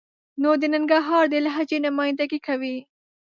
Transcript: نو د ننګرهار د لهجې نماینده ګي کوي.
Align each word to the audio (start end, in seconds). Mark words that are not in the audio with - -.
نو 0.41 0.49
د 0.61 0.63
ننګرهار 0.73 1.25
د 1.29 1.35
لهجې 1.45 1.77
نماینده 1.85 2.25
ګي 2.31 2.39
کوي. 2.47 2.77